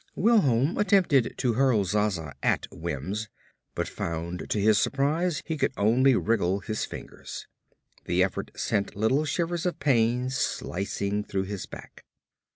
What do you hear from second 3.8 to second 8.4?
found to his surprise he could only wriggle his fingers. The